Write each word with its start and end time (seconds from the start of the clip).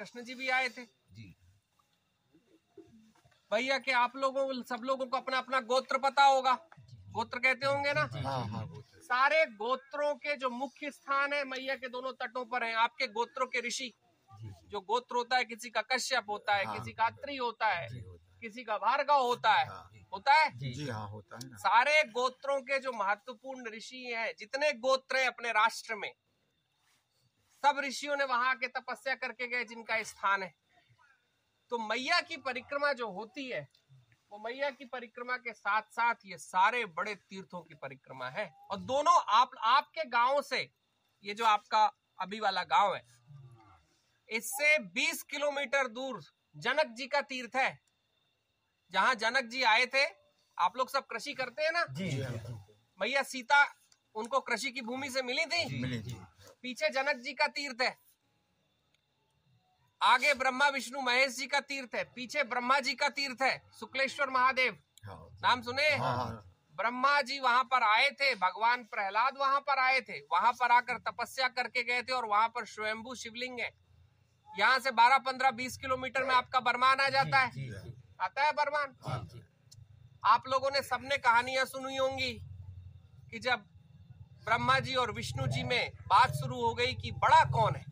कृष्ण 0.00 0.22
जी 0.24 0.34
भी 0.34 0.48
आए 0.48 0.68
थे। 0.68 0.84
जी। 0.84 1.34
भैया 3.50 3.78
के 3.78 3.92
आप 3.92 4.12
लोगों 4.16 4.62
सब 4.62 4.84
लोगों 4.84 5.06
को 5.06 5.16
अपना 5.16 5.38
अपना 5.38 5.60
गोत्र 5.72 5.98
पता 5.98 6.24
होगा। 6.24 6.52
गोत्र 7.12 7.38
कहते 7.38 7.66
होंगे 7.66 7.92
ना? 7.92 8.08
हाँ 8.26 8.44
हाँ। 8.48 8.66
सारे 9.02 9.44
गोत्रों 9.46 10.14
के 10.14 10.36
जो 10.36 10.50
मुख्य 10.50 10.90
स्थान 10.90 11.32
है 11.32 11.44
मैया 11.44 11.74
के 11.76 11.88
दोनों 11.88 12.12
तटों 12.12 12.44
पर 12.44 12.64
हैं। 12.64 12.74
आपके 12.76 13.06
गोत्रों 13.06 13.46
के 13.46 13.60
ऋषि 13.66 13.92
जो 14.70 14.80
गोत्र 14.80 15.16
होता 15.16 15.36
है 15.36 15.44
किसी 15.44 15.70
का 15.70 15.80
कश्यप 15.82 16.30
होता 16.30 16.54
है 16.54 16.64
हाँ। 16.64 16.78
किसी 16.78 16.92
का 16.92 17.06
अत्रि 17.06 17.36
होता 17.36 17.66
है 17.66 17.88
किसी 18.42 18.62
का 18.64 18.76
भार्गव 18.78 19.22
होता 19.22 19.52
है। 19.52 19.66
हाँ। 19.66 19.90
होता 20.12 20.34
है? 20.34 20.48
है 20.48 20.72
जी 20.72 20.88
हाँ 20.88 21.08
होता 21.08 21.36
है 21.36 21.50
ना। 21.50 21.56
सारे 21.56 22.02
गोत्रों 22.12 22.60
के 22.62 22.78
जो 22.78 22.92
महत्वपूर्ण 22.92 23.70
ऋषि 23.74 24.04
हैं 24.16 24.32
जितने 24.38 24.72
गोत्र 24.72 25.16
हैं 25.16 25.26
अपने 25.26 25.50
राष्ट्र 25.52 25.94
में 25.94 26.12
सब 27.62 27.80
ऋषियों 27.84 28.16
ने 28.16 28.24
वहाँ 28.24 28.54
के 28.56 28.68
तपस्या 28.70 29.14
करके 29.14 29.46
गए 29.48 29.64
जिनका 29.64 30.02
स्थान 30.02 30.42
है। 30.42 30.54
तो 31.72 31.78
मैया 31.78 32.20
की 32.20 32.36
परिक्रमा 32.38 32.92
जो 32.92 33.10
होती 33.10 33.48
है 33.48 33.68
वो 34.32 34.38
मैया 34.38 34.70
की 34.70 34.84
परिक्रमा 34.84 35.36
के 35.36 35.52
साथ 35.52 35.82
साथ 35.92 36.14
ये 36.24 36.36
सारे 36.38 36.84
बड़े 36.88 37.14
तीर्थों 37.14 37.60
की 37.60 37.74
परिक्रमा 37.74 38.28
है। 38.28 38.46
और 38.70 38.78
दोनों 38.80 39.14
आप 39.30 39.50
आपके 39.66 40.04
गाँव 40.08 40.40
से 40.42 40.60
ये 41.24 41.34
जो 41.34 41.44
आपका 41.44 41.84
अभी 42.18 42.40
वाला 42.40 42.62
गाँव 42.64 42.94
है 42.94 43.04
इससे 44.28 44.78
20 44.94 45.22
किलोमीटर 45.22 45.88
दूर 45.88 46.22
जनक 46.56 46.94
जी 46.96 47.06
का 47.06 47.20
तीर्थ 47.22 47.56
है। 47.56 47.78
जहाँ 48.90 49.14
जनक 49.14 49.44
जी 49.44 49.62
आए 49.64 49.86
थे 49.86 50.04
आप 50.58 50.76
लोग 50.76 50.90
सब 50.90 51.06
कृषि 51.06 51.34
करते 51.34 51.62
हैं 51.62 51.72
ना? 51.72 51.84
जी 51.90 52.08
मैया 52.98 53.22
सीता 53.24 53.64
उनको 54.14 54.40
कृषि 54.40 54.70
की 54.70 54.80
भूमि 54.82 55.10
से 55.10 55.22
मिली 55.22 55.44
थी? 55.46 55.80
मिले 55.80 55.98
जी 55.98 56.16
पीछे 56.62 56.88
जनक 56.88 57.16
जी 57.16 57.32
का 57.32 57.46
तीर्थ 57.46 57.82
है। 57.82 57.96
आगे 60.02 60.34
ब्रह्मा 60.34 60.68
विष्णु 60.68 61.00
महेश 61.00 61.36
जी 61.36 61.46
का 61.46 61.60
तीर्थ 61.60 61.94
है। 61.94 62.04
पीछे 62.04 62.42
ब्रह्मा 62.42 62.78
जी 62.80 62.94
का 62.94 63.08
तीर्थ 63.08 63.42
है। 63.42 63.70
शुक्लेश्वर 63.80 64.30
महादेव। 64.30 64.78
हाँ 65.04 65.28
नाम 65.42 65.62
सुने? 65.62 65.88
हाँ 65.88 66.16
हाँ। 66.16 66.46
ब्रह्मा 66.78 67.20
जी 67.22 67.38
वहाँ 67.40 67.64
पर 67.64 67.82
आए 67.82 68.10
थे। 68.10 68.34
भगवान 68.34 68.84
प्रहलाद 68.84 69.36
वहाँ 69.38 69.60
पर 69.60 69.78
आए 69.78 70.00
थे। 70.00 70.20
वहाँ 70.20 70.52
पर 70.52 70.70
आकर 70.70 70.98
तपस्या 70.98 71.48
करके 71.48 71.82
गए 71.82 72.02
थे 72.02 72.12
और 72.12 72.26
वहाँ 72.26 72.48
पर 72.48 72.64
स्वयंभू 72.64 73.14
शिवलिंग 73.14 73.60
है। 73.60 73.70
यहाँ 74.58 74.78
से 74.78 74.90
12 74.90 75.18
15 75.18 75.50
20 75.50 75.76
किलोमीटर 75.76 76.24
में 76.24 76.34
आपका 76.34 76.60
बरमान 76.60 77.00
आ 77.00 77.08
जाता 77.08 77.38
है। 77.38 77.50
जी 77.50 77.68
हाँ 77.68 77.92
आता 78.20 78.44
है 78.44 78.52
बरमान? 78.52 78.96
आप 80.24 80.48
लोगों 80.48 80.70
ने 80.70 80.82
सबने 80.82 81.16
कहानियाँ 81.18 81.64
सुनी 81.64 81.96
होंगी 81.96 82.32
कि 83.30 83.38
जब 83.38 83.64
ब्रह्मा 84.44 84.78
जी 84.78 84.94
और 84.94 85.12
विष्णु 85.12 85.46
जी 85.46 85.62
में 85.62 85.92
बात 86.06 86.32
शुरू 86.32 86.60
हो 86.60 86.74
गई 86.74 86.94
कि 86.94 87.10
बड़ा 87.12 87.44
कौन 87.50 87.76
है? 87.76 87.84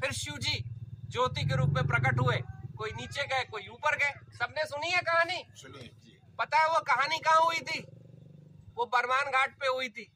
फिर 0.00 0.12
शिव 0.12 0.36
जी 0.36 0.62
ज्योति 1.10 1.42
के 1.42 1.56
रूप 1.56 1.68
में 1.68 1.86
प्रकट 1.86 2.20
हुए। 2.20 2.36
कोई 2.76 2.90
नीचे 2.92 3.26
गए 3.26 3.44
कोई 3.44 3.66
ऊपर 3.68 3.96
गए। 3.96 4.12
सबने 4.36 4.64
सुनी 4.64 4.90
है 4.90 5.00
कहानी? 5.02 5.44
सुनिए 5.54 5.88
जी। 6.04 6.18
पता 6.38 6.58
है 6.58 6.68
वो 6.68 6.80
कहानी 6.80 7.18
कहाँ 7.18 7.42
हुई 7.42 7.60
थी? 7.60 7.80
वो 8.74 8.86
बरमान 8.86 9.30
घाट 9.30 9.54
पे 9.60 9.66
हुई 9.66 9.88
थी। 9.88 10.12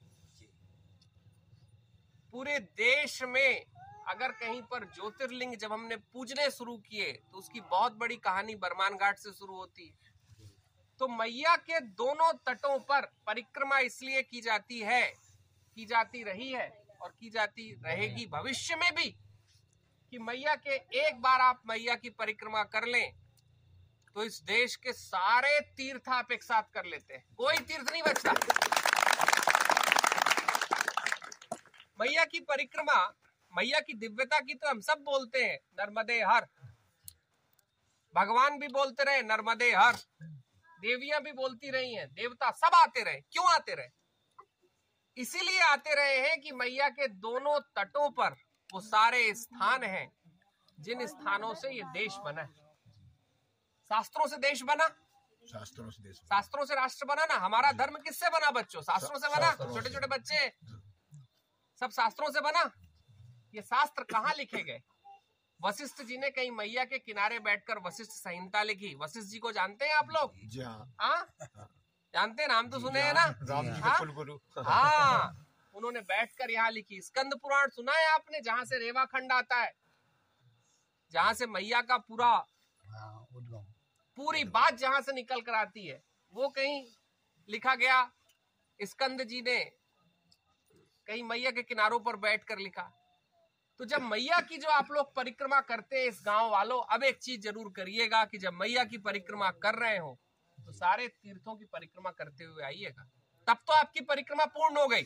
पूरे 2.33 2.59
देश 2.59 3.23
में 3.23 3.65
अगर 4.09 4.33
कहीं 4.33 4.61
पर 4.63 4.85
ज्योतिर्लिंग 4.85 5.55
जब 5.57 5.73
हमने 5.73 5.97
पूजने 5.97 6.51
शुरू 6.51 6.77
किए 6.79 7.13
तो 7.33 7.39
उसकी 7.39 7.61
बहुत 7.61 7.97
बड़ी 7.97 8.17
कहानी 8.17 8.55
बरमान 8.57 8.97
घाट 8.97 9.19
से 9.19 9.33
शुरू 9.33 9.55
होती। 9.55 9.87
है 9.87 10.10
तो 11.01 11.09
मैया 11.09 11.55
के 11.57 11.81
दोनों 11.81 12.33
तटों 12.47 12.79
पर 12.79 13.05
परिक्रमा 13.27 13.79
इसलिए 13.79 14.23
की 14.23 14.41
जाती 14.41 14.81
है, 14.81 15.03
की 15.77 15.85
जाती 15.87 16.23
रही 16.23 16.51
है 16.53 16.69
और 17.01 17.15
की 17.21 17.31
जाती 17.31 17.71
रहेगी 17.85 18.27
भविष्य 18.27 18.77
में 18.77 18.91
भी 18.95 19.07
कि 20.13 20.19
मैया 20.19 20.55
के 20.57 20.75
एक 21.01 21.21
बार 21.23 21.41
आप 21.41 21.63
मैया 21.67 21.95
की 21.95 22.11
परिक्रमा 22.11 22.63
कर 22.65 22.87
लें 22.87 23.13
तो 24.15 24.25
इस 24.25 24.41
देश 24.43 24.77
के 24.77 24.93
सारे 24.93 25.61
तीर्थ 25.77 26.09
आप 26.09 26.33
एक 26.33 26.43
साथ 26.43 26.63
कर 26.75 26.85
लेते 26.85 27.15
हैं। 27.15 27.25
कोई 27.37 27.57
तीर्थ 27.59 27.91
नहीं 27.93 28.03
बचता। 28.03 28.33
मैया 32.01 32.25
की 32.25 32.41
परिक्रमा, 32.41 32.97
मैया 33.53 33.81
की 33.81 33.95
दिव्यता 33.95 34.41
की 34.41 34.55
तो 34.55 34.69
हम 34.69 34.81
सब 34.81 35.03
बोलते 35.05 35.45
हैं, 35.45 35.59
नर्मदे 35.81 36.21
हर। 36.23 36.47
भगवान 38.15 38.59
भी 38.59 38.69
बोलते 38.69 39.05
रहे, 39.05 39.23
नर्मदे 39.23 39.73
हर। 39.75 39.97
देवियाँ 40.81 41.21
भी 41.21 41.33
बोलती 41.33 41.71
रही 41.71 41.95
हैं 41.95 42.07
देवता 42.13 42.51
सब 42.51 42.75
आते 42.75 43.03
रहे। 43.03 43.21
क्यों 43.21 43.51
आते 43.53 43.75
रहे? 43.75 43.89
इसीलिए 45.17 45.61
आते 45.61 45.95
रहे 45.95 46.17
हैं 46.29 46.41
कि 46.41 46.53
मैया 46.53 46.89
के 46.89 47.09
दोनों 47.09 47.59
तटों 47.77 48.11
पर 48.11 48.37
वो 48.73 48.81
सारे 48.81 49.35
स्थान 49.35 49.83
हैं 49.85 50.09
जिन 50.81 51.07
स्थानों 51.07 51.55
से 51.55 51.71
ये 51.71 51.83
देश 51.93 52.17
बना 52.25 52.43
है। 52.43 52.69
शास्त्रों 53.91 54.27
से 54.27 54.37
देश 54.37 54.63
बना? 54.63 54.87
शास्त्रों 55.53 55.91
से 55.91 56.03
देश 56.03 56.17
शास्त्रों 56.17 56.65
से 56.65 56.75
राष्ट्र 56.75 57.07
बना 57.07 57.25
ना? 57.25 57.35
हमारा 57.35 57.73
धर्म 57.73 57.97
किससे 57.97 58.29
बना 58.29 58.51
बच्चों? 58.51 58.83
शास्त्रों 58.83 59.19
से 59.19 59.29
बना? 59.29 59.51
छोटे 59.53 59.91
छोटे 59.91 60.07
बच्चे? 60.07 60.49
सब 61.81 61.91
शास्त्रों 61.91 62.31
से 62.31 62.41
बना? 62.41 62.71
ये 63.55 63.63
शास्त्र 63.63 64.03
कहाँ 64.03 64.35
लिखे 64.35 64.63
गए? 64.63 64.81
वशिष्ठ 65.61 66.03
जी 66.03 66.17
ने 66.17 66.31
कहीं 66.31 66.51
मैया 66.51 66.85
के 66.85 66.99
किनारे 66.99 67.39
बैठकर 67.39 67.79
वशिष्ठ 67.87 68.13
संहिता 68.13 68.63
लिखी। 68.63 68.95
वशिष्ठ 68.95 69.29
जी 69.29 69.39
को 69.39 69.53
जानते 69.53 69.85
हैं 69.85 69.95
आप 69.95 70.11
लोग? 70.11 70.33
हाँ। 70.57 70.95
हाँ? 71.01 71.69
जानते 72.15 72.43
हैं? 72.43 72.49
नाम 72.49 72.69
तो 72.71 72.79
सुने 72.81 73.01
हैं 73.01 73.13
ना? 73.15 73.25
राम 73.43 73.65
जी 73.65 73.81
हाँ? 73.81 73.93
के 73.93 73.99
कुलगुरु। 73.99 74.39
हाँ। 74.59 75.47
उन्होंने 75.75 76.01
बैठकर 76.01 76.51
यहाँ 76.51 76.71
लिखी। 76.71 77.01
स्कंद 77.01 77.35
पुराण 77.43 77.69
सुना 77.69 77.93
है 77.93 78.07
आपने 78.13 78.41
जहाँ 78.41 78.65
से 78.65 78.79
रेवा 78.79 79.05
खंड 79.05 79.33
आता 79.33 79.57
है? 79.57 79.73
जहाँ 81.13 81.35
से 81.35 81.47
मैया 81.47 81.81
का 81.83 81.97
पूरा 81.99 82.37
पूरी 84.19 84.45
बात 84.45 84.75
जहाँ 84.79 85.01
से 85.01 85.13
निकल 85.13 85.41
कर 85.41 85.55
आती 85.55 85.87
है 85.87 86.03
वो 86.33 86.49
कहीं 86.49 86.83
लिखा 87.49 87.75
गया। 87.75 88.03
स्कंद 88.81 89.23
जी 89.25 89.41
ने 89.43 89.59
कहीं 91.07 91.23
मैया 91.25 91.51
के 91.51 91.63
किनारों 91.63 91.99
पर 92.01 92.17
बैठकर 92.17 92.59
लिखा। 92.59 92.91
तो 93.81 93.87
जब 93.87 94.03
मैया 94.03 94.39
की 94.41 94.57
जो 94.59 94.69
आप 94.69 94.91
लोग 94.93 95.15
परिक्रमा 95.17 95.61
करते 95.63 95.99
हैं 95.99 96.07
इस 96.07 96.21
गाँव 96.25 96.51
वालों, 96.51 96.81
अब 96.85 97.05
एक 97.05 97.19
चीज़ 97.19 97.41
ज़रूर 97.43 97.73
करिएगा 97.77 98.25
कि 98.25 98.39
जब 98.39 98.53
मैया 98.55 98.85
की 98.85 98.99
परिक्रमा 98.99 99.51
कर 99.63 99.75
रहे 99.75 99.97
हो 99.99 100.11
तो 100.59 100.73
सारे 100.73 101.07
तीर्थों 101.09 101.55
की 101.57 101.65
परिक्रमा 101.67 102.11
करते 102.11 102.45
हुए 102.45 102.65
आइएगा। 102.65 103.05
तब 103.47 103.63
तो 103.67 103.73
आपकी 103.73 104.01
परिक्रमा 104.03 104.45
पूर्ण 104.49 104.77
हो 104.77 104.87
गई। 104.89 105.03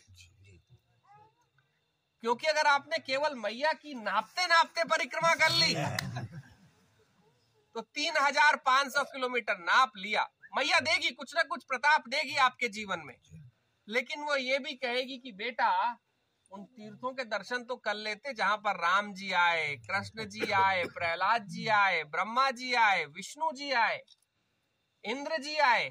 क्योंकि 2.23 2.47
अगर 2.47 2.67
आपने 2.67 2.99
केवल 3.01 3.35
मैया 3.39 3.73
की 3.75 3.95
नापते 3.95 4.47
नापते 4.47 4.85
परिक्रमा 4.89 5.35
कर 5.37 5.53
ली 5.53 5.75
तो 7.77 7.81
तीन 7.81 8.17
हज़ार 8.19 8.57
पाँच 8.67 8.93
सौ 8.93 9.05
किलोमीटर 9.07 9.59
नाप 9.61 9.93
लिया। 9.97 10.29
मैया 10.57 10.81
देगी, 10.83 11.11
कुछ 11.13 11.35
ना 11.37 11.43
कुछ 11.45 11.65
प्रताप 11.65 12.09
देगी 12.09 12.37
आपके 12.43 12.69
जीवन 12.71 13.07
में। 13.07 13.17
लेकिन 13.89 14.23
वो 14.23 14.37
ये 14.37 14.59
भी 14.59 14.75
कहेगी 14.77 15.19
कि 15.19 15.33
बेटा 15.35 15.71
उन 16.55 16.65
तीर्थों 16.65 17.13
के 17.13 17.25
दर्शन 17.25 17.65
तो 17.65 17.77
कर 17.77 17.95
लेते 17.95 18.33
जहाँ 18.33 18.57
पर 18.57 18.77
राम 18.77 19.13
जी 19.13 19.31
आए, 19.33 19.77
कृष्ण 19.77 20.25
जी 20.25 20.51
आए, 20.51 20.85
प्रहलाद 20.85 21.47
जी 21.47 21.67
आए, 21.67 22.03
ब्रह्मा 22.05 22.51
जी 22.51 22.75
आए, 22.75 23.05
विष्णु 23.05 23.51
जी 23.53 23.71
आए, 23.73 24.01
इंद्र 25.05 25.39
जी 25.39 25.57
आए, 25.57 25.89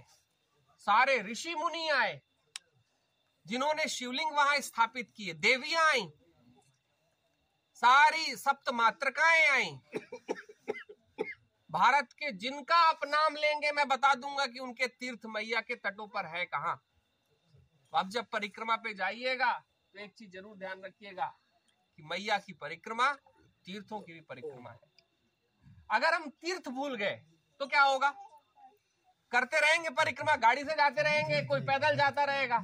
सारे 0.80 1.18
ऋषि 1.22 1.56
मुनि 1.56 1.90
आए, 1.90 2.22
जिन्होंने 3.46 3.88
शिवलिंग 3.88 4.32
वहाँ 4.32 4.60
स्थापित 4.60 5.12
किए, 5.16 5.34
देवियाँ 5.34 5.90
आई, 5.90 6.08
सारी 7.74 8.36
सप्त 8.36 8.70
मातृकाएँ 8.70 9.48
आई। 9.48 9.70
भारत 11.70 12.14
के 12.14 12.32
जिनका 12.32 12.76
आप 12.76 13.00
नाम 13.06 13.36
लेंगे, 13.36 13.72
मैं 13.72 13.88
बता 13.88 14.14
दूँगा 14.16 14.46
कि 14.46 14.60
उनके 14.60 14.88
तीर्थ 14.88 15.26
मैया 15.26 15.62
के 15.62 15.76
तटों 15.76 16.08
पर 16.08 16.26
है 16.26 16.46
कहा। 16.46 16.80
अब 17.94 18.10
जब 18.10 18.26
परिक्रमा 18.26 18.76
पे 18.76 18.94
जाइएगा 18.94 19.52
तो 19.94 20.00
एक 20.00 20.14
चीज़ 20.14 20.30
ज़रूर 20.32 20.58
ध्यान 20.58 20.82
रखिएगा 20.82 21.26
कि 21.98 22.04
मैया 22.04 22.38
की 22.38 22.54
परिक्रमा 22.54 23.12
तीर्थों 23.66 24.00
की 24.02 24.14
भी 24.14 24.20
परिक्रमा 24.20 24.72
है। 24.72 24.80
अगर 25.92 26.14
हम 26.14 26.30
तीर्थ 26.32 26.68
भूल 26.70 26.96
गए 26.96 27.16
तो 27.60 27.66
क्या 27.68 27.82
होगा? 27.82 28.10
करते 29.32 29.60
रहेंगे 29.60 29.90
परिक्रमा, 29.90 30.36
गाड़ी 30.36 30.62
से 30.62 30.76
जाते 30.76 31.04
रहेंगे, 31.04 31.42
कोई 31.46 31.62
पैदल 31.62 31.96
जाता 31.98 32.24
रहेगा। 32.24 32.58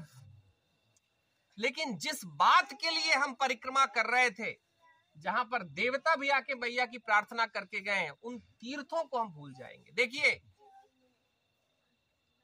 लेकिन 1.57 1.95
जिस 1.97 2.23
बात 2.25 2.73
के 2.73 2.89
लिए 2.89 3.13
हम 3.13 3.33
परिक्रमा 3.33 3.85
कर 3.85 4.05
रहे 4.05 4.29
थे, 4.31 4.51
जहाँ 5.17 5.43
पर 5.43 5.63
देवता 5.63 6.15
भी 6.15 6.29
आके 6.29 6.55
मैया 6.55 6.85
की 6.85 6.97
प्रार्थना 6.97 7.45
करके 7.45 7.81
गए 7.81 7.91
हैं, 7.91 8.11
उन 8.11 8.39
तीर्थों 8.39 9.03
को 9.03 9.19
हम 9.19 9.29
भूल 9.29 9.53
जाएँगे। 9.53 9.91
देखिए, 9.91 10.41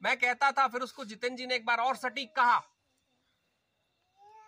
मैं 0.02 0.16
कहता 0.16 0.52
था, 0.52 0.68
फिर 0.68 0.80
उसको 0.80 1.04
जितेंद्र 1.04 1.36
जी 1.36 1.46
ने 1.46 1.54
एक 1.54 1.64
बार 1.66 1.78
और 1.78 1.96
सटीक 1.96 2.34
कहा 2.36 2.62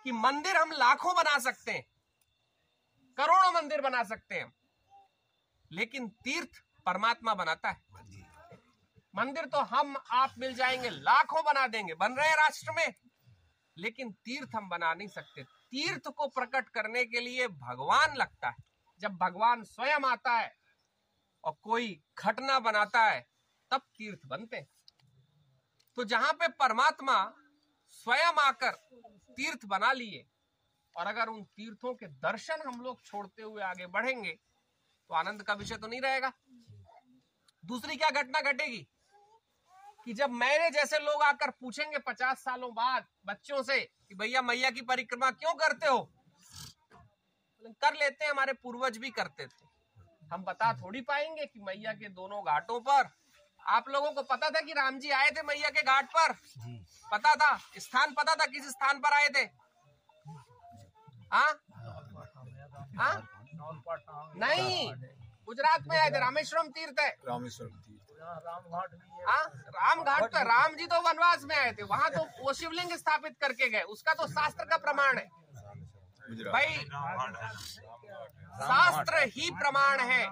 कि 0.05 0.13
मंदिर 0.13 0.57
हम 0.57 0.73
लाखों 0.73 1.15
बना 1.15 1.39
सकते 1.39 1.73
हैं, 1.73 1.85
करोड़ों 3.19 3.53
मंदिर 3.53 3.81
बना 3.81 4.03
सकते 4.05 4.35
हैं, 4.35 4.53
लेकिन 5.71 6.09
तीर्थ 6.25 6.63
परमात्मा 6.87 7.35
बनाता 7.35 7.71
है। 7.71 7.87
मंदिर 9.15 9.45
तो 9.45 9.61
हम 9.61 9.97
आप 10.13 10.35
मिल 10.39 10.55
जाएँगे, 10.55 10.91
लाखों 10.91 11.43
बना 11.45 11.67
देंगे, 11.67 11.95
बन 11.95 12.13
रहे 12.13 12.29
हैं 12.29 12.37
राष्ट्र 12.37 12.73
में, 12.73 12.95
लेकिन 13.77 14.13
तीर्थ 14.25 14.55
हम 14.55 14.69
बना 14.69 14.95
नहीं 14.95 15.09
सकते। 15.09 15.43
तीर्थ 15.43 16.09
को 16.09 16.27
प्रकट 16.29 16.69
करने 16.69 17.05
के 17.05 17.21
लिए 17.21 17.49
भगवान 17.49 18.15
लगता 18.17 18.49
है। 18.49 18.57
जब 19.01 19.17
भगवान 19.17 19.63
स्वयं 19.63 20.05
आता 20.05 20.37
है 20.39 20.55
और 21.45 21.55
कोई 21.63 22.03
घटना 22.19 22.59
बनाता 22.59 23.03
है, 23.03 23.27
तब 23.71 23.81
तीर्थ 23.81 24.27
बनते 24.27 24.57
हैं। 24.57 24.69
तो 25.97 26.05
जहाँ 26.05 26.33
पे 26.33 26.49
परमात्मा 26.49 27.35
स्वयं 27.93 28.41
आकर 28.41 28.71
तीर्थ 29.31 29.65
बना 29.67 29.93
लिए। 29.93 30.27
और 30.95 31.07
अगर 31.07 31.29
उन 31.29 31.43
तीर्थों 31.47 31.95
के 31.95 32.07
दर्शन 32.07 32.63
हम 32.67 32.81
लोग 32.83 33.03
छोड़ते 33.03 33.43
हुए 33.43 33.63
आगे 33.63 33.87
बढ़ेंगे 33.87 34.33
तो 34.33 35.15
आनंद 35.15 35.43
का 35.43 35.55
विषय 35.55 35.77
तो 35.77 35.87
नहीं 35.87 36.01
रहेगा। 36.01 36.33
दूसरी 37.65 37.97
क्या 37.97 38.11
घटना 38.13 38.41
घटेगी? 38.43 38.87
कि 40.05 40.13
जब 40.15 40.31
मेरे 40.33 40.69
जैसे 40.71 40.99
लोग 40.99 41.23
आकर 41.23 41.51
पूछेंगे 41.51 41.99
पचास 41.99 42.39
सालों 42.39 42.71
बाद 42.75 43.07
बच्चों 43.27 43.63
से 43.63 43.79
कि 43.81 44.15
भैया 44.15 44.43
मैया 44.43 44.71
की 44.71 44.83
परिक्रमा 44.83 45.31
क्यों 45.33 45.55
करते 45.55 45.87
हो? 45.87 45.99
कर 47.63 47.95
लेते 47.95 48.25
हैं, 48.25 48.31
हमारे 48.31 48.53
पूर्वज 48.53 48.99
भी 48.99 49.11
करते 49.11 49.47
थे। 49.47 49.67
हम 50.33 50.45
बता 50.45 50.73
थोड़ी 50.75 51.01
पाएँगे 51.01 51.47
कि 51.47 51.61
मैया 51.61 51.93
के 51.93 52.09
दोनों 52.11 52.43
घाटों 52.43 52.81
पर 52.81 53.09
आप 53.69 53.89
लोगों 53.89 54.11
को 54.13 54.23
पता 54.23 54.51
था 54.51 54.61
कि 54.61 54.73
राम 54.73 54.99
जी 54.99 55.11
आए 55.11 55.31
थे 55.31 55.43
मैया 55.43 55.69
के 55.71 55.83
घाट 55.83 56.07
पर? 56.17 56.33
पता 57.13 57.35
था? 57.35 57.57
स्थान 57.79 58.13
पता 58.13 58.35
था 58.35 58.47
किस 58.47 58.69
स्थान 58.69 58.99
पर 58.99 59.13
आए 59.13 59.29
थे? 59.29 59.45
हाँ? 61.33 61.51
हाँ? 62.99 63.17
नहीं। 64.37 64.93
गुजरात 65.47 65.85
में 65.89 65.97
आए 65.99 66.11
थे 66.11 66.19
रामेश्वरम 66.19 66.69
तीर्थ 66.69 67.01
है। 67.01 67.09
रामेश्वरम 67.29 67.81
तीर्थ। 67.81 67.97
हाँ? 69.29 69.45
राम 69.77 70.03
घाट 70.03 70.23
तो 70.23 70.43
राम 70.49 70.75
जी 70.75 70.87
तो 70.87 71.01
वनवास 71.01 71.45
में 71.45 71.57
आए 71.57 71.73
थे। 71.73 71.83
वहाँ 71.83 72.11
तो 72.11 72.27
वो 72.43 72.53
शिवलिंग 72.53 72.93
स्थापित 72.97 73.37
करके 73.41 73.69
गए। 73.69 73.83
उसका 73.95 74.15
तो 74.15 74.27
शास्त्र 74.27 74.65
का 74.65 74.77
प्रमाण 74.77 75.19
है। 75.19 75.29
भाई 76.53 76.75
शास्त्र 78.69 79.23
ही 79.37 79.51
प्रमाण 79.51 80.01
है। 80.01 80.25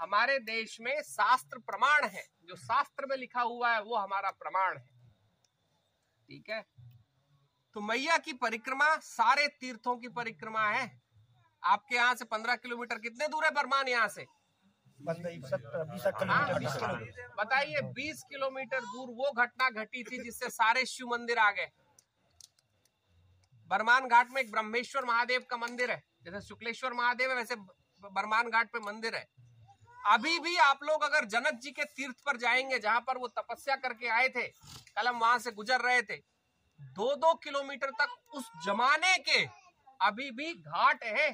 हमारे 0.00 0.38
देश 0.38 0.80
में 0.80 1.02
शास्त्र 1.02 1.58
प्रमाण 1.58 2.04
है। 2.04 2.24
जो 2.44 2.56
शास्त्र 2.56 3.06
में 3.06 3.16
लिखा 3.16 3.40
हुआ 3.40 3.72
है 3.74 3.82
वो 3.82 3.96
हमारा 3.96 4.30
प्रमाण 4.30 4.78
है। 4.78 4.84
ठीक 6.28 6.50
है? 6.50 6.64
तो 7.74 7.80
मैया 7.80 8.16
की 8.18 8.32
परिक्रमा 8.32 8.96
सारे 8.96 9.46
तीर्थों 9.60 9.96
की 9.96 10.08
परिक्रमा 10.08 10.68
है। 10.68 11.00
आपके 11.62 11.94
यहाँ 11.94 12.14
से 12.14 12.24
पंद्रह 12.24 12.56
किलोमीटर 12.56 12.98
कितने 12.98 13.28
दूर 13.28 13.44
है 13.44 13.50
बरमान 13.50 13.88
यहाँ 13.88 14.08
से? 14.08 14.26
हाँ? 16.28 16.58
बताइए 17.38 17.80
बीस 17.92 18.22
किलोमीटर 18.22 18.80
दूर 18.80 19.08
वो 19.08 19.32
घटना 19.32 19.70
घटी 19.70 20.02
थी 20.04 20.22
जिससे 20.22 20.50
सारे 20.50 20.84
शिव 20.86 21.06
मंदिर 21.06 21.38
आ 21.38 21.50
गए। 21.50 21.70
बरमान 23.70 24.08
घाट 24.08 24.30
में 24.30 24.40
एक 24.42 24.50
ब्रह्मेश्वर 24.50 25.04
महादेव 25.04 25.44
का 25.50 25.56
मंदिर 25.56 25.90
है। 25.90 26.02
जैसे 26.22 26.40
शुक्लेश्वर 26.40 26.92
महादेव 26.92 27.30
है 27.30 27.36
वैसे 27.36 27.56
बरमान 27.56 28.50
घाट 28.50 28.72
पे 28.72 28.78
मंदिर 28.78 29.14
है। 29.14 29.26
अभी 30.06 30.38
भी 30.38 30.56
आप 30.56 30.82
लोग 30.82 31.02
अगर 31.02 31.24
जनक 31.24 31.58
जी 31.62 31.70
के 31.70 31.84
तीर्थ 31.86 32.16
पर 32.26 32.36
जाएँगे 32.36 32.78
जहाँ 32.78 33.00
पर 33.00 33.18
वो 33.18 33.28
तपस्या 33.28 33.76
करके 33.76 34.08
आए 34.08 34.28
थे 34.28 34.46
कल 34.46 35.08
हम 35.08 35.18
वहाँ 35.18 35.38
से 35.38 35.50
गुजर 35.52 35.80
रहे 35.80 36.02
थे 36.02 36.16
दो 36.80 37.14
दो 37.16 37.32
किलोमीटर 37.34 37.90
तक 38.00 38.34
उस 38.34 38.50
जमाने 38.66 39.16
के 39.18 39.42
अभी 40.00 40.30
भी 40.30 40.52
घाट 40.54 41.04
है। 41.04 41.28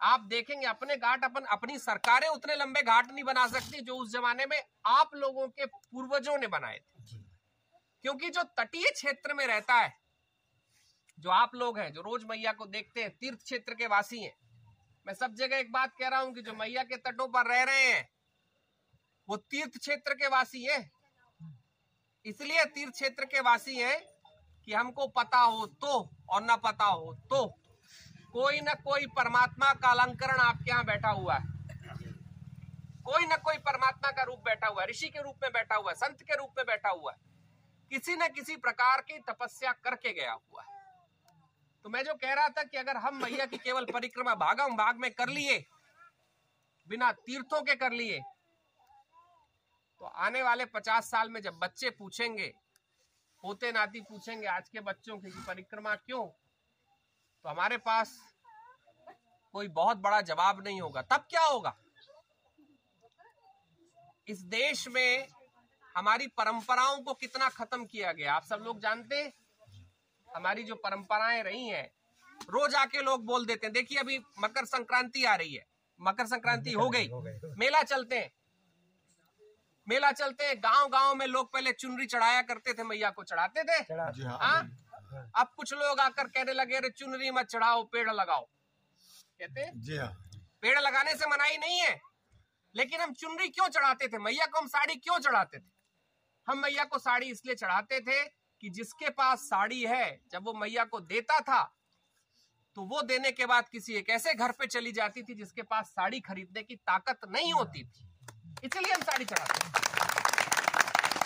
आप 0.00 0.20
देखेंगे 0.20 0.66
अपने 0.66 0.96
घाट 0.96 1.24
अपन 1.24 1.44
अपनी 1.52 1.78
सरकारें 1.78 2.28
उतने 2.28 2.54
लंबे 2.56 2.82
घाट 2.82 3.10
नहीं 3.10 3.24
बना 3.24 3.46
सकती 3.46 3.80
जो 3.80 3.96
उस 3.96 4.12
जमाने 4.12 4.46
में 4.46 4.60
आप 4.88 5.10
लोगों 5.14 5.46
के 5.48 5.66
पूर्वजों 5.66 6.36
ने 6.38 6.46
बनाए 6.46 6.78
थे। 6.78 7.18
क्योंकि 8.04 8.30
जो 8.30 8.42
तटीय 8.58 8.90
क्षेत्र 8.90 9.34
में 9.34 9.46
रहता 9.46 9.74
है 9.74 9.92
जो 11.18 11.30
आप 11.30 11.54
लोग 11.54 11.78
हैं 11.78 11.92
जो 11.92 12.02
रोज 12.02 12.24
मैया 12.24 12.52
को 12.52 12.66
देखते 12.66 13.02
हैं 13.02 13.10
तीर्थ 13.10 13.38
क्षेत्र 13.38 13.74
के 13.74 13.86
वासी 13.86 14.22
हैं 14.22 14.34
मैं 15.06 15.14
सब 15.14 15.34
जगह 15.34 15.56
एक 15.56 15.72
बात 15.72 15.92
कह 15.98 16.08
रहा 16.08 16.20
हूँ 16.20 16.32
कि 16.34 16.42
जो 16.42 16.52
मैया 16.52 16.82
के 16.82 16.96
तटों 16.96 17.26
पर 17.28 17.46
रह 17.46 17.62
रहे 17.62 17.84
हैं, 17.84 18.08
वो 19.28 19.36
तीर्थ 19.36 19.78
क्षेत्र 19.78 20.14
के 20.14 20.28
वासी 20.28 20.64
हैं। 20.64 20.90
इसलिए 22.24 22.64
तीर्थ 22.64 22.92
क्षेत्र 22.92 23.24
के 23.24 23.40
वासी 23.40 23.76
हैं 23.76 24.00
कि 24.68 24.72
हमको 24.72 25.06
पता 25.08 25.38
हो 25.38 25.66
तो 25.66 25.98
और 26.30 26.42
न 26.42 26.56
पता 26.56 26.84
हो 26.84 27.14
तो। 27.30 27.46
कोई 28.32 28.60
ना 28.60 28.74
कोई 28.84 29.06
परमात्मा 29.16 29.72
का 29.74 29.90
अलंकरण 29.90 30.40
आपके 30.40 30.70
यहाँ 30.70 30.84
बैठा 30.84 31.10
हुआ 31.10 31.34
है। 31.34 31.58
कोई 33.04 33.26
ना 33.26 33.36
कोई 33.36 33.58
परमात्मा 33.58 34.10
का 34.10 34.22
रूप 34.22 34.38
बैठा 34.38 34.66
हुआ 34.66 34.82
है, 34.82 34.88
ऋषि 34.88 35.08
के 35.08 35.22
रूप 35.22 35.38
में 35.42 35.52
बैठा 35.52 35.74
हुआ 35.74 35.90
है, 35.90 35.94
संत 35.96 36.22
के 36.22 36.36
रूप 36.36 36.54
में 36.58 36.66
बैठा 36.66 36.90
हुआ 36.90 37.12
है। 37.12 37.18
किसी 37.90 38.16
न 38.16 38.28
किसी 38.28 38.56
प्रकार 38.58 39.00
की 39.00 39.18
तपस्या 39.28 39.72
करके 39.84 40.12
गया 40.12 40.32
हुआ 40.32 40.62
है। 40.62 40.79
तो 41.84 41.88
मैं 41.88 42.02
जो 42.04 42.14
कह 42.14 42.32
रहा 42.34 42.48
था 42.48 42.62
कि 42.62 42.76
अगर 42.76 42.96
हम 42.96 43.22
मैया 43.22 43.46
की 43.46 43.58
केवल 43.58 43.84
परिक्रमा 43.92 44.34
भागम 44.36 44.76
भाग 44.76 44.96
में 44.96 45.10
कर 45.12 45.28
लिए, 45.28 45.58
बिना 46.86 47.10
तीर्थों 47.12 47.60
के 47.62 47.74
कर 47.76 47.92
लिए 47.92 48.20
तो 50.00 50.06
आने 50.06 50.42
वाले 50.42 50.64
पचास 50.66 51.10
साल 51.10 51.28
में 51.28 51.40
जब 51.42 51.54
बच्चे 51.54 51.90
पूछेंगे, 51.90 52.52
पोते 53.42 53.72
नाती 53.72 54.00
पूछेंगे, 54.00 54.46
आज 54.46 54.68
के 54.68 54.80
बच्चों 54.80 55.18
की 55.18 55.30
परिक्रमा 55.46 55.94
क्यों 55.96 56.26
तो 57.44 57.48
हमारे 57.48 57.76
पास 57.78 58.18
कोई 59.54 59.68
बहुत 59.70 59.96
बड़ा 59.98 60.20
जवाब 60.22 60.62
नहीं 60.64 60.80
होगा। 60.80 61.02
तब 61.02 61.26
क्या 61.30 61.42
होगा? 61.42 61.76
इस 64.28 64.40
देश 64.50 64.86
में 64.88 65.26
हमारी 65.94 66.26
परंपराओं 66.28 66.98
को 66.98 67.14
कितना 67.14 67.48
खत्म 67.50 67.84
किया 67.86 68.12
गया? 68.12 68.34
आप 68.34 68.44
सब 68.44 68.62
लोग 68.64 68.80
जानते 68.80 69.22
हैं 69.22 69.32
हमारी 70.36 70.62
जो 70.62 70.74
परंपराएँ 70.84 71.42
रही 71.42 71.68
हैं 71.68 71.88
रोज 72.50 72.74
आके 72.74 73.02
लोग 73.02 73.24
बोल 73.26 73.46
देते 73.46 73.66
हैं 73.66 73.72
देखिए 73.72 73.98
अभी 73.98 74.18
मकर 74.40 74.64
संक्रांति 74.64 75.24
आ 75.24 75.34
रही 75.34 75.54
है। 75.54 75.64
मकर 76.00 76.26
संक्रांति 76.26 76.72
हो 76.72 76.88
गई। 76.90 77.08
मेला 77.58 77.82
चलते 77.82 78.18
हैं। 78.18 78.30
मेला 79.86 80.10
चलते 80.12 80.44
हैं 80.44 80.56
गाँव 80.58 80.88
गाँव 80.88 81.14
में 81.14 81.26
लोग 81.26 81.52
पहले 81.52 81.72
चुनरी 81.72 82.06
चढ़ाया 82.06 82.42
करते 82.42 82.72
थे 82.74 82.84
मैया 82.84 83.10
को 83.10 83.24
चढ़ाते 83.24 83.64
थे। 83.64 83.78
जी 83.82 84.22
हाँ 84.24 84.38
हाँ? 84.38 85.30
अब 85.36 85.52
कुछ 85.56 85.72
लोग 85.74 86.00
आकर 86.00 86.28
कहने 86.28 86.52
लगे 86.52 86.76
अरे 86.76 86.90
चुनरी 86.90 87.30
मत 87.30 87.46
चढ़ाओ 87.46 87.82
पेड़ 87.92 88.10
लगाओ। 88.10 88.44
कहते 89.40 89.60
हैं 89.60 89.80
जी 89.80 89.96
हाँ। 89.96 90.12
पेड़ 90.62 90.78
लगाने 90.78 91.14
से 91.14 91.26
मनाही 91.26 91.58
नहीं 91.58 91.80
है 91.80 91.98
लेकिन 92.74 93.00
हम 93.00 93.12
चुनरी 93.12 93.48
क्यों 93.48 93.68
चढ़ाते 93.68 94.08
थे? 94.08 94.18
मैया 94.18 94.46
को 94.46 94.58
हम 94.58 94.66
साड़ी 94.68 94.94
क्यों 94.96 95.18
चढ़ाते 95.18 95.58
थे? 95.58 95.70
हम 96.46 96.58
मैया 96.58 96.84
को 96.84 96.98
साड़ी 96.98 97.30
इसलिए 97.30 97.54
चढ़ाते 97.54 98.00
थे 98.00 98.22
कि 98.62 98.68
जिसके 98.70 99.10
पास 99.10 99.40
साड़ी 99.42 99.82
है, 99.82 100.20
जब 100.32 100.44
वो 100.44 100.52
मैया 100.54 100.84
को 100.84 101.00
देता 101.02 101.40
था 101.40 101.62
तो 102.76 102.82
वो 102.84 103.00
देने 103.02 103.30
के 103.32 103.46
बाद 103.46 103.68
किसी 103.68 103.94
एक 103.94 104.10
ऐसे 104.10 104.34
घर 104.34 104.52
पे 104.52 104.66
चली 104.66 104.92
जाती 104.92 105.22
थी 105.22 105.34
जिसके 105.34 105.62
पास 105.64 105.86
साड़ी 105.88 106.20
खरीदने 106.20 106.62
की 106.62 106.76
ताकत 106.76 107.20
नहीं 107.28 107.52
होती 107.52 107.82
थी। 107.84 108.06
इसलिए 108.64 108.92
हम 108.92 109.02
साड़ी 109.02 109.24
चढ़ाते 109.24 109.68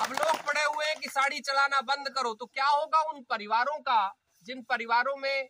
अब 0.05 0.13
लोग 0.13 0.41
पड़े 0.47 0.63
हुए 0.63 0.87
हैं 0.87 0.97
कि 1.01 1.09
साड़ी 1.09 1.41
चलाना 1.41 1.81
बंद 1.83 2.09
करो 2.17 2.33
तो 2.35 2.47
क्या 2.47 2.67
होगा 2.67 3.01
उन 3.11 3.23
परिवारों 3.31 3.79
का, 3.81 4.15
जिन 4.47 4.63
परिवारों 4.63 5.17
में 5.17 5.49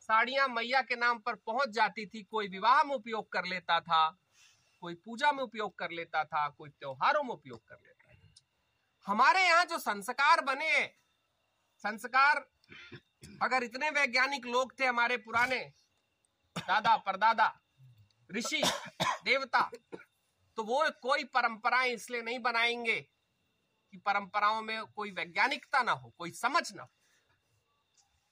साड़ियाँ 0.00 0.48
मैया 0.48 0.80
के 0.82 0.96
नाम 0.96 1.18
पर 1.18 1.34
पहुँच 1.36 1.68
जाती 1.70 2.06
थी, 2.06 2.22
कोई 2.22 2.48
विवाह 2.48 2.82
में 2.84 2.94
उपयोग 2.94 3.32
कर 3.32 3.44
लेता 3.46 3.80
था, 3.80 4.08
कोई 4.82 4.94
पूजा 4.96 5.32
में 5.32 5.42
उपयोग 5.42 5.78
कर 5.78 5.90
लेता 5.90 6.24
था, 6.24 6.48
कोई 6.48 6.68
त्योहारों 6.70 7.22
में 7.22 7.30
उपयोग 7.30 7.60
कर 7.68 7.74
लेता 7.76 8.14
था। 8.14 8.18
हमारे 9.06 9.44
यहाँ 9.44 9.64
जो 9.64 9.78
संस्कार 9.78 10.40
बने 10.44 10.70
हैं 10.70 10.88
संस्कार, 11.84 12.44
अगर 13.42 13.64
इतने 13.64 13.90
वैज्ञानिक 13.90 14.46
लोग 14.46 14.78
थे 14.80 14.86
हमारे 14.86 15.16
पुराने, 15.18 15.60
दादा, 16.56 16.96
परदादा, 16.98 17.52
ऋषि, 18.30 18.62
देवता 19.24 19.70
तो 20.58 20.62
वो 20.64 20.82
कोई 21.02 21.24
परंपराएँ 21.26 21.92
इसलिए 21.92 22.22
नहीं 22.22 22.38
बनाएँगे 22.40 23.00
कि 23.00 23.96
परंपराओं 23.98 24.60
में 24.62 24.84
कोई 24.86 25.10
वैज्ञानिकता 25.12 25.82
ना 25.82 25.92
हो, 25.92 26.12
कोई 26.18 26.30
समझ 26.32 26.72
ना 26.72 26.82
हो। 26.82 26.88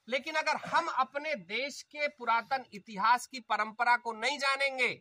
लेकिन 0.09 0.35
अगर 0.37 0.57
हम 0.67 0.87
अपने 0.99 1.35
देश 1.35 1.83
के 1.85 2.09
पुरातन 2.09 2.65
इतिहास 2.73 3.27
की 3.27 3.41
परंपरा 3.43 3.97
को 3.97 4.13
नहीं 4.15 4.39
जानेंगे 4.39 4.93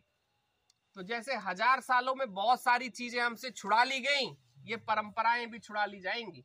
तो 0.96 1.02
जैसे 1.04 1.34
हज़ार 1.38 1.80
सालों 1.80 2.14
में 2.14 2.32
बहुत 2.34 2.62
सारी 2.62 2.88
चीज़ें 2.90 3.20
हमसे 3.20 3.50
छुड़ा 3.50 3.82
ली 3.84 4.00
गई, 4.00 4.26
ये 4.64 4.76
परंपराएँ 4.78 5.46
भी 5.46 5.58
छुड़ा 5.58 5.84
ली 5.86 6.00
जाएँगी। 6.00 6.44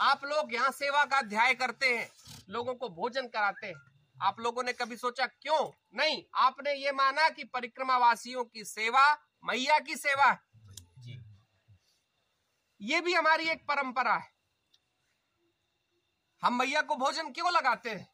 आप 0.00 0.24
लोग 0.24 0.52
यहाँ 0.54 0.70
सेवा 0.70 1.04
का 1.04 1.18
अध्याय 1.18 1.54
करते 1.54 1.86
हैं 1.88 2.08
लोगों 2.50 2.74
को 2.74 2.88
भोजन 2.88 3.26
कराते 3.26 3.66
हैं। 3.66 3.74
आप 4.16 4.40
लोगों 4.40 4.62
ने 4.62 4.72
कभी 4.72 4.96
सोचा 4.96 5.26
क्यों? 5.26 5.70
नहीं 5.94 6.22
आपने 6.36 6.74
ये 6.74 6.92
माना 6.92 7.28
कि 7.28 7.44
परिक्रमा 7.44 7.96
वासियों 7.98 8.44
की 8.44 8.64
सेवा 8.64 9.02
मैया 9.44 9.78
की 9.78 9.96
सेवा 9.96 10.24
है। 10.24 10.38
ये 12.80 13.00
भी 13.00 13.14
हमारी 13.14 13.48
एक 13.48 13.64
परंपरा 13.68 14.14
है। 14.14 14.28
हम 16.42 16.58
मैया 16.58 16.82
को 16.82 16.96
भोजन 16.96 17.30
क्यों 17.30 17.52
लगाते 17.52 17.90
हैं? 17.90 18.08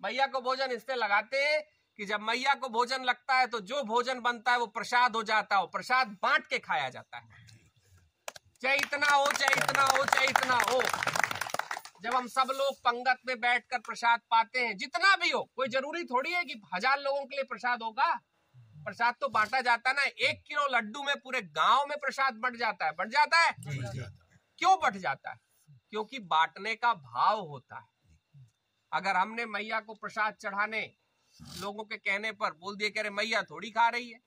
मैया 0.00 0.26
को 0.26 0.40
भोजन 0.40 0.72
इसलिए 0.72 0.96
लगाते 0.96 1.44
हैं 1.44 1.62
कि 1.98 2.04
जब 2.06 2.20
मैया 2.20 2.54
को 2.54 2.68
भोजन 2.68 3.04
लगता 3.04 3.34
है 3.34 3.46
तो 3.46 3.60
जो 3.62 3.82
भोजन 3.84 4.20
बनता 4.20 4.52
है 4.52 4.58
वो 4.58 4.66
प्रसाद 4.68 5.16
हो 5.16 5.22
जाता 5.22 5.56
है 5.56 5.62
और 5.62 5.68
प्रसाद 5.68 6.16
बांट 6.22 6.46
के 6.46 6.58
खाया 6.58 6.88
जाता 6.88 7.18
है। 7.18 7.41
चाहे 8.62 8.76
इतना 8.76 9.14
हो 9.14 9.30
चाहे 9.32 9.54
इतना 9.54 9.82
हो 9.84 10.04
चाहे 10.04 10.26
इतना 10.26 10.56
हो। 10.70 10.80
जब 12.02 12.14
हम 12.14 12.26
सब 12.28 12.48
लोग 12.50 12.76
पंगत 12.80 13.18
में 13.26 13.40
बैठकर 13.40 13.78
प्रसाद 13.80 14.20
पाते 14.30 14.60
हैं 14.60 14.76
जितना 14.76 15.14
भी 15.16 15.30
हो 15.30 15.42
कोई 15.56 15.68
ज़रूरी 15.68 16.04
थोड़ी 16.04 16.32
है 16.32 16.42
कि 16.44 16.60
हज़ार 16.74 17.00
लोगों 17.00 17.24
के 17.24 17.36
लिए 17.36 17.44
प्रसाद 17.44 17.82
होगा? 17.82 18.12
प्रसाद 18.84 19.14
तो 19.20 19.28
बांटा 19.28 19.60
जाता 19.60 19.90
है 19.90 19.96
ना 19.96 20.02
एक 20.28 20.42
किलो 20.48 20.66
लड्डू 20.70 21.02
में 21.02 21.14
पूरे 21.20 21.40
गाँव 21.58 21.84
में 21.88 21.96
प्रसाद 21.98 22.38
बढ़ 22.42 22.56
जाता 22.56 22.86
है। 22.86 22.92
बढ़ 22.92 23.08
जाता 23.08 23.38
है? 23.38 23.52
क्यों 24.58 24.76
बढ़ 24.82 24.96
जाता 24.96 25.30
है? 25.30 25.36
क्योंकि 25.90 26.18
बांटने 26.30 26.74
का 26.74 26.92
भाव 26.94 27.40
होता 27.46 27.76
है। 27.76 28.46
अगर 28.92 29.16
हमने 29.16 29.46
मैया 29.46 29.80
को 29.80 29.94
प्रसाद 29.94 30.34
चढ़ाने 30.34 30.82
लोगों 31.60 31.84
के 31.84 31.96
कहने 31.98 32.32
पर 32.32 32.52
बोल 32.54 32.76
दिए 32.76 32.90
कह 32.90 33.02
रहे 33.02 33.10
मैया 33.12 33.42
थोड़ी 33.42 33.70
खा 33.70 33.88
रही 33.88 34.10
है। 34.10 34.20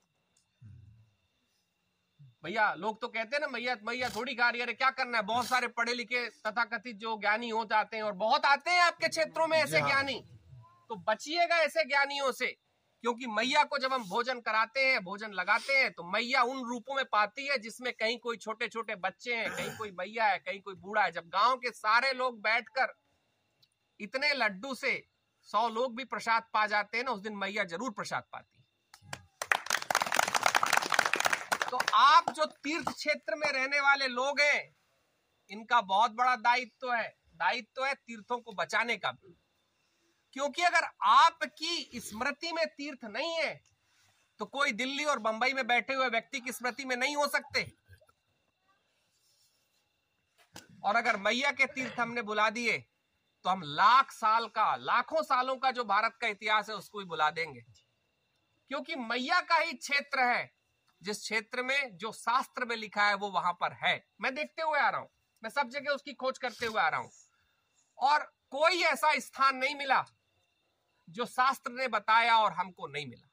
भैया 2.46 2.72
लोग 2.78 3.00
तो 3.00 3.08
कहते 3.08 3.36
हैं 3.36 3.40
ना 3.40 3.46
मैया 3.48 3.76
मैया 3.84 4.08
थोड़ी 4.10 4.34
खा 4.34 4.48
रही 4.48 4.60
है। 4.60 4.66
अरे 4.66 4.72
क्या 4.74 4.90
करना 4.92 5.18
है? 5.18 5.24
बहुत 5.24 5.46
सारे 5.46 5.68
पढ़े 5.70 5.94
लिखे 5.94 6.24
तथा 6.40 6.64
कथित 6.66 6.96
जो 6.98 7.16
ज्ञानी 7.20 7.48
हो 7.50 7.64
जाते 7.64 7.96
हैं 7.96 8.02
और 8.04 8.12
बहुत 8.18 8.44
आते 8.46 8.70
हैं 8.70 8.80
आपके 8.82 9.08
क्षेत्रों 9.08 9.46
में 9.46 9.56
ऐसे 9.58 9.80
ज्ञानी। 9.82 10.14
तो 10.90 10.96
बचिएगा 11.08 11.56
ऐसे 11.62 11.84
ज्ञानियों 11.84 12.30
से 12.32 12.46
क्योंकि 13.04 13.26
मैया 13.28 13.62
को 13.64 13.78
जब 13.78 13.92
हम 13.92 14.04
भोजन 14.08 14.40
कराते 14.40 14.84
हैं 14.84 15.02
भोजन 15.04 15.32
लगाते 15.32 15.76
हैं 15.76 15.90
तो 15.92 16.04
मैया 16.12 16.42
उन 16.44 16.62
रूपों 16.68 16.94
में 16.94 17.04
पाती 17.12 17.46
है 17.46 17.58
जिसमें 17.58 17.92
कहीं 17.94 18.18
कोई 18.18 18.36
छोटे 18.38 18.68
छोटे 18.68 18.94
बच्चे 19.02 19.34
हैं 19.34 19.50
कहीं 19.50 19.76
कोई 19.78 19.90
मैया 19.98 20.26
है 20.26 20.38
कहीं 20.38 20.60
कोई 20.60 20.74
बूढ़ा 20.76 21.02
है। 21.02 21.12
जब 21.12 21.28
गाँव 21.30 21.56
के 21.56 21.70
सारे 21.72 22.12
लोग 22.12 22.40
बैठकर 22.42 22.94
इतने 24.00 24.32
लड्डू 24.34 24.74
से 24.76 24.92
सौ 25.48 25.68
लोग 25.70 25.96
भी 25.96 26.04
प्रसाद 26.06 26.48
पा 26.54 26.66
जाते 26.66 26.96
हैं 26.96 27.04
ना 27.04 27.10
उस 27.10 27.20
दिन 27.22 27.36
मैया 27.36 27.64
ज़रूर 27.66 27.90
प्रसाद 27.92 28.24
पाती 28.32 28.55
तो 31.70 31.78
आप 31.94 32.30
जो 32.30 32.44
तीर्थ 32.46 32.88
क्षेत्र 32.88 33.36
में 33.36 33.48
रहने 33.48 33.80
वाले 33.80 34.06
लोग 34.08 34.40
हैं, 34.40 34.74
इनका 35.50 35.80
बहुत 35.82 36.10
बड़ा 36.10 36.34
दायित्व 36.36 36.76
तो 36.80 36.92
है। 36.92 37.08
दायित्व 37.34 37.70
तो 37.76 37.84
है 37.84 37.94
तीर्थों 37.94 38.38
को 38.38 38.52
बचाने 38.52 38.96
का 38.96 39.10
भी। 39.12 39.36
क्योंकि 40.36 40.62
अगर 40.62 40.84
आपकी 41.04 42.00
स्मृति 42.00 42.52
में 42.52 42.66
तीर्थ 42.68 43.04
नहीं 43.06 43.34
है 43.34 43.54
तो 44.40 44.44
कोई 44.46 44.72
दिल्ली 44.72 45.04
और 45.04 45.18
बंबई 45.18 45.52
में 45.52 45.66
बैठे 45.66 45.94
हुए 45.94 46.08
व्यक्ति 46.08 46.40
की 46.40 46.52
स्मृति 46.52 46.84
में 46.84 46.96
नहीं 46.96 47.16
हो 47.16 47.26
सकते। 47.28 47.62
और 50.84 50.96
अगर 50.96 51.16
मैया 51.16 51.50
के 51.52 51.66
तीर्थ 51.66 51.98
हमने 52.00 52.22
बुला 52.22 52.48
दिए 52.50 52.78
तो 53.44 53.50
हम 53.50 53.62
लाख 53.64 54.10
साल 54.12 54.46
का, 54.48 54.74
लाखों 54.76 55.22
सालों 55.22 55.56
का 55.56 55.70
जो 55.70 55.84
भारत 55.84 56.18
का 56.20 56.28
इतिहास 56.28 56.68
है, 56.68 56.74
उसको 56.76 56.98
भी 56.98 57.04
बुला 57.04 57.30
देंगे। 57.30 57.60
क्योंकि 58.70 58.96
मैया 58.96 59.40
का 59.40 59.56
ही 59.56 59.72
क्षेत्र 59.74 60.20
है 60.22 60.55
जिस 61.02 61.20
क्षेत्र 61.20 61.62
में 61.62 61.96
जो 61.96 62.12
शास्त्र 62.14 62.64
में 62.64 62.76
लिखा 62.76 63.08
है 63.08 63.14
वो 63.16 63.30
वहाँ 63.30 63.52
पर 63.52 63.72
है। 63.76 64.02
मैं 64.20 64.34
देखते 64.34 64.62
हुए 64.62 64.78
आ 64.78 64.88
रहा 64.88 65.00
हूँ। 65.00 65.08
मैं 65.42 65.50
सब 65.50 65.68
जगह 65.70 65.90
उसकी 65.90 66.12
खोज 66.14 66.38
करते 66.38 66.66
हुए 66.66 66.80
आ 66.80 66.88
रहा 66.88 67.00
हूँ। 67.00 67.10
और 67.98 68.32
कोई 68.50 68.82
ऐसा 68.84 69.12
स्थान 69.20 69.56
नहीं 69.56 69.74
मिला 69.74 70.04
जो 71.08 71.26
शास्त्र 71.26 71.72
ने 71.72 71.88
बताया 71.90 72.36
और 72.38 72.52
हमको 72.52 72.86
नहीं 72.86 73.06
मिला। 73.06 73.28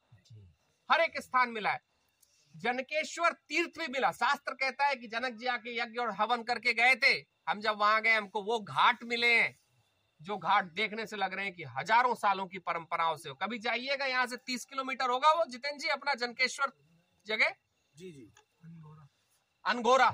हर 0.89 1.01
एक 1.01 1.19
स्थान 1.21 1.49
मिला 1.49 1.71
है। 1.71 1.81
जनकेश्वर 2.55 3.31
तीर्थ 3.31 3.79
भी 3.79 3.87
मिला। 3.87 4.11
शास्त्र 4.13 4.53
कहता 4.53 4.87
है 4.87 4.95
कि 4.95 5.07
जनक 5.07 5.33
जी 5.33 5.45
आके 5.47 5.75
यज्ञ 5.77 5.99
और 5.99 6.11
हवन 6.11 6.43
करके 6.43 6.73
गए 6.73 6.95
थे। 6.95 7.13
हम 7.49 7.59
जब 7.59 7.77
वहाँ 7.77 8.01
गए 8.01 8.13
हमको 8.13 8.43
वो 8.43 8.59
घाट 8.61 9.03
मिले 9.03 9.33
हैं 9.33 9.55
जो 10.21 10.37
घाट 10.37 10.65
देखने 10.73 11.05
से 11.05 11.15
लग 11.15 11.33
रहे 11.33 11.45
हैं 11.45 11.53
कि 11.55 11.63
हज़ारों 11.69 12.13
सालों 12.15 12.45
की 12.47 12.59
परंपराओं 12.61 13.15
से 13.17 13.29
हो। 13.29 13.35
कभी 13.35 13.59
जाइएगा 13.59 14.05
यहाँ 14.05 14.25
से 14.27 14.37
तीस 14.39 14.65
किलोमीटर 14.65 15.09
होगा 15.09 15.31
वो। 15.33 15.45
जितेंद्र 15.45 15.79
जी 15.79 15.87
अपना 15.89 16.13
जनकेश्वर 16.15 16.71
जगह? 17.25 17.49
जी 17.95 18.11
जी। 18.11 18.33
अनगोरा। 19.65 20.07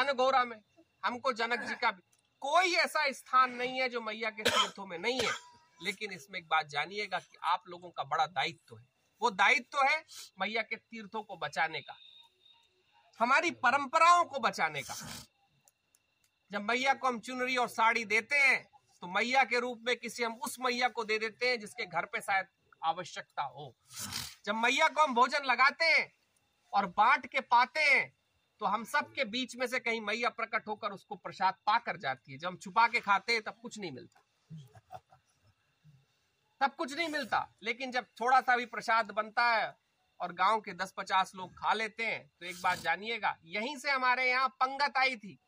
अनगोरा? 0.00 0.44
में। 0.44 0.56
हमको 1.04 1.32
जनक 1.32 1.60
जी 1.60 1.74
का 1.74 1.90
भी 1.90 2.02
कोई 2.40 2.74
ऐसा 2.74 3.12
स्थान 3.12 3.54
नहीं 3.54 3.80
है 3.80 3.88
जो 3.88 4.00
मैया 4.00 4.30
के 4.30 4.42
तीर्थों 4.42 4.86
में 4.86 4.98
नहीं 4.98 5.20
है। 5.20 5.30
लेकिन 5.82 6.12
इसमें 6.12 6.38
एक 6.38 6.48
बात 6.48 6.66
जानिएगा 6.66 7.18
कि 7.18 7.38
आप 7.42 7.64
लोगों 7.68 7.90
का 7.90 8.04
बड़ा 8.04 8.26
दायित्व 8.26 8.76
है। 8.78 8.86
वो 9.22 9.30
दायित्व 9.30 9.78
है 9.82 10.04
मैया 10.40 10.62
के 10.62 10.76
तीर्थों 10.76 11.22
को 11.22 11.36
बचाने 11.36 11.80
का। 11.80 11.96
हमारी 13.18 13.50
परंपराओं 13.50 14.24
को 14.24 14.38
बचाने 14.38 14.82
का। 14.82 14.94
जब 16.52 16.62
मैया 16.62 16.94
को 16.94 17.08
हम 17.08 17.20
चुनरी 17.20 17.56
और 17.56 17.68
साड़ी 17.68 18.04
देते 18.04 18.36
हैं 18.36 18.64
तो 19.00 19.06
मैया 19.06 19.44
के 19.44 19.60
रूप 19.60 19.82
में 19.86 19.96
किसी 19.96 20.22
हम 20.22 20.34
उस 20.34 20.56
मैया 20.60 20.88
को 20.88 21.04
दे 21.04 21.18
देते 21.18 21.48
हैं 21.48 21.60
जिसके 21.60 21.86
घर 21.86 22.04
पे 22.04 22.20
शायद 22.20 22.46
आवश्यकता 22.84 23.42
हो। 23.44 23.74
जब 24.44 24.54
मैया 24.54 24.88
को 24.88 25.02
हम 25.02 25.14
भोजन 25.14 25.44
लगाते 25.44 25.84
हैं 25.86 26.10
और 26.72 26.86
बांट 26.92 27.26
के 27.26 27.40
पाते 27.40 27.80
हैं 27.82 28.12
तो 28.60 28.66
हम 28.66 28.84
सब 28.84 29.12
के 29.12 29.24
बीच 29.26 29.56
में 29.56 29.66
से 29.66 29.78
कहीं 29.80 30.00
मैया 30.00 30.28
प्रकट 30.30 30.68
होकर 30.68 30.92
उसको 30.92 31.16
प्रसाद 31.16 31.54
पा 31.66 31.78
कर 31.78 31.96
जाती 31.98 32.32
है। 32.32 32.38
जब 32.38 32.48
हम 32.48 32.56
छुपा 32.56 32.86
के 32.88 33.00
खाते 33.00 33.32
हैं 33.32 33.42
तब 33.42 33.56
कुछ 33.62 33.78
नहीं 33.78 33.92
मिलता। 33.92 34.20
तब 36.60 36.74
कुछ 36.78 36.94
नहीं 36.96 37.08
मिलता। 37.08 37.46
लेकिन 37.62 37.90
जब 37.92 38.06
थोड़ा 38.20 38.40
सा 38.40 38.56
भी 38.56 38.66
प्रसाद 38.66 39.10
बनता 39.10 39.50
है 39.52 39.74
और 40.20 40.32
गाँव 40.32 40.60
के 40.60 40.72
दस 40.74 40.92
पचास 40.96 41.32
लोग 41.34 41.54
खा 41.54 41.72
लेते 41.72 42.06
हैं 42.06 42.26
तो 42.30 42.46
एक 42.46 42.60
बात 42.62 42.78
जानिएगा 42.78 43.36
यहीं 43.44 43.76
से 43.76 43.90
हमारे 43.90 44.28
यहाँ 44.30 44.48
पंगत 44.60 44.96
आई 44.96 45.16
थी। 45.16 45.38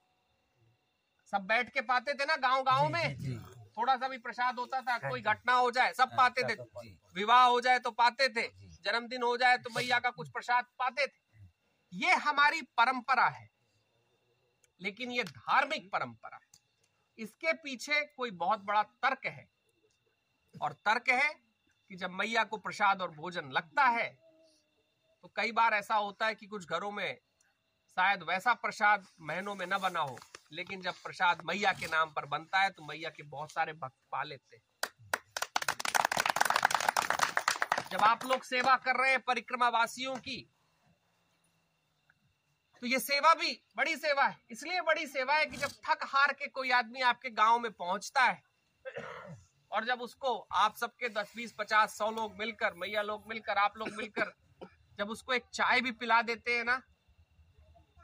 सब 1.33 1.47
बैठ 1.47 1.73
के 1.75 1.81
पाते 1.83 2.15
थे 2.15 2.25
ना 2.25 2.37
गाँव 2.39 2.63
गाँव 2.63 2.89
में? 2.89 3.56
थोड़ा 3.77 3.97
सा 3.97 4.09
भी 4.09 4.19
प्रसाद 4.19 4.59
होता 4.59 4.81
था 4.83 4.99
कोई 5.01 5.21
घटना 5.23 5.55
हो 5.55 5.71
जाए 5.71 5.93
सब 5.93 6.17
पाते 6.17 6.43
थे। 6.45 6.55
विवाह 7.15 7.45
हो 7.45 7.61
जाए 7.61 7.79
तो 7.79 7.91
पाते 7.93 8.29
थे 8.31 8.49
जन्मदिन 8.85 9.23
हो 9.23 9.37
जाए 9.37 9.59
तो 9.59 9.71
मैया 9.71 9.99
का 9.99 10.11
कुछ 10.13 10.29
प्रसाद 10.31 10.65
पाते 10.79 11.07
थे। 11.07 11.25
ये 11.93 12.15
हमारी 12.23 12.63
परंपरा 12.79 13.27
है 13.29 13.49
लेकिन 14.81 15.11
ये 15.13 15.25
धार्मिक 15.25 15.91
परंपरा 15.93 16.37
है। 16.37 16.45
इसके 17.19 17.53
पीछे 17.55 18.01
कोई 18.07 18.31
बहुत 18.33 18.65
बड़ा 18.65 18.83
तर्क 18.83 19.27
है 19.27 19.49
और 20.55 20.73
तर्क 20.87 21.09
है 21.11 21.33
कि 21.91 21.97
जब 21.97 22.11
मैया 22.13 22.45
को 22.45 22.57
प्रसाद 22.59 23.03
और 23.03 23.11
भोजन 23.11 23.51
लगता 23.51 23.85
है 23.91 24.09
तो 25.25 25.33
कई 25.37 25.53
बार 25.53 25.75
ऐसा 25.75 25.95
होता 25.97 26.27
है 26.27 26.35
कि 26.35 26.47
कुछ 26.47 26.69
घरों 26.69 26.91
में 26.91 27.19
शायद 27.97 28.23
वैसा 28.23 28.55
प्रसाद 28.55 29.07
महीनों 29.21 29.55
में 29.55 29.67
न 29.67 29.79
बना 29.79 30.01
हो 30.01 30.19
लेकिन 30.53 30.81
जब 30.83 30.95
प्रसाद 31.05 31.43
मैया 31.45 31.73
के 31.73 31.87
नाम 31.87 32.11
पर 32.11 32.27
बनता 32.27 32.59
है 32.59 32.71
तो 32.71 32.85
मैया 32.85 33.11
के 33.11 33.23
बहुत 33.25 33.53
सारे 33.53 33.73
भक्त 33.75 33.97
पा 34.13 34.23
लेते 34.23 34.57
हैं। 34.57 34.63
जब 37.91 38.01
आप 38.01 38.25
लोग 38.25 38.43
सेवा 38.43 38.77
कर 38.77 39.01
रहे 39.01 39.11
हैं 39.11 39.21
परिक्रमा 39.21 39.69
वासियों 39.69 40.17
की 40.19 40.39
तो 42.83 42.87
ये 42.87 42.99
सेवा 42.99 43.33
भी 43.35 43.53
बड़ी 43.77 43.97
सेवा 43.97 44.25
है। 44.25 44.37
इसलिए 44.51 44.81
बड़ी 44.83 45.07
सेवा 45.07 45.35
है 45.35 45.47
कि 45.47 45.57
जब 45.57 45.71
थक 45.85 45.99
हार 46.05 46.33
के 46.33 46.47
कोई 46.49 46.71
आदमी 46.71 47.01
आपके 47.03 47.31
गाँव 47.33 47.59
में 47.59 47.71
पहुँचता 47.73 48.23
है, 48.23 48.43
और 49.71 49.85
जब 49.85 50.01
उसको 50.01 50.37
आप 50.55 50.77
सबके 50.77 51.09
दस, 51.09 51.33
बीस, 51.37 51.55
पचास, 51.59 51.97
सौ 51.99 52.11
लोग 52.11 52.37
मिलकर, 52.39 52.75
मैया 52.75 53.03
लोग 53.03 53.29
मिलकर, 53.29 53.59
आप 53.59 53.79
लोग 53.79 53.89
मिलकर, 53.93 54.33
जब 54.99 55.11
उसको 55.11 55.33
एक 55.33 55.45
चाय 55.53 55.81
भी 55.81 55.93
पिला 55.93 56.21
देते 56.23 56.57
हैं 56.57 56.65
ना 56.65 56.81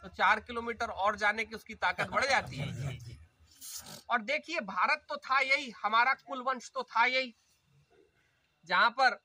तो 0.03 0.09
चार 0.11 0.41
किलोमीटर 0.41 0.91
और 1.03 1.17
जाने 1.17 1.45
की 1.45 1.55
उसकी 1.55 1.75
ताकत 1.77 2.09
बढ़ 2.11 2.25
जाती 2.25 2.57
है। 2.57 2.99
और 4.11 4.23
देखिए 4.23 4.61
भारत 4.63 5.05
तो 5.09 5.17
था 5.19 5.39
यही 5.41 5.71
हमारा 5.83 6.15
कुल 6.17 6.43
वंश 6.43 6.71
तो 6.75 6.83
था 6.83 7.05
यही। 7.07 7.35
जहाँ 8.65 8.91
पर 8.91 9.19